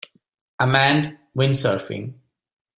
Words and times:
A 0.59 0.65
man 0.65 1.19
windsurfing. 1.37 2.15